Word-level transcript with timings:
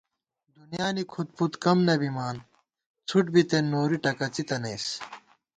دُنیا 0.55 0.87
نی 0.95 1.03
کھُد 1.11 1.29
پُد 1.35 1.53
کم 1.63 1.77
نہ 1.87 1.95
بِمان، 1.99 2.35
څھُٹ 3.07 3.25
بِتېن 3.33 3.65
نوری 3.71 3.97
ٹَکَڅِی 4.03 4.43
تنَئیس 4.47 4.85